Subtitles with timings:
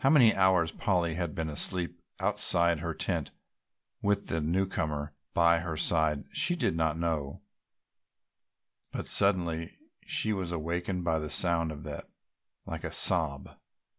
[0.00, 3.30] How many hours Polly had been asleep outside her tent
[4.02, 7.40] with the newcomer by her side she did not know,
[8.92, 12.04] but suddenly she was awakened by a sound that was
[12.66, 13.56] like a sob.